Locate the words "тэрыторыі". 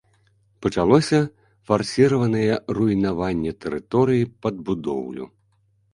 3.67-4.23